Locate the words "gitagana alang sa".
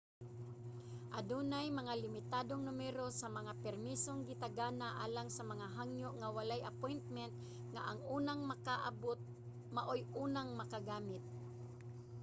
4.29-5.43